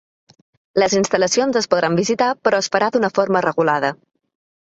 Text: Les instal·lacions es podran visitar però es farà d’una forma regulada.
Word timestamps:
Les 0.83 0.93
instal·lacions 0.99 1.59
es 1.59 1.67
podran 1.73 1.99
visitar 2.01 2.29
però 2.47 2.61
es 2.65 2.71
farà 2.77 2.87
d’una 2.95 3.13
forma 3.21 3.43
regulada. 3.49 3.93